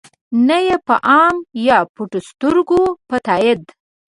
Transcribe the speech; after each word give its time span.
نه 0.47 0.57
ېې 0.67 0.77
په 0.87 0.95
عام 1.09 1.35
یا 1.67 1.77
پټو 1.95 2.19
سترګو 2.29 2.81
په 3.09 3.15
تایید. 3.25 3.61